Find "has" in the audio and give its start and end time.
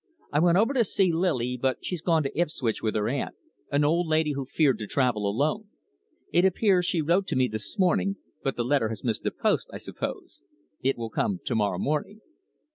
8.89-9.03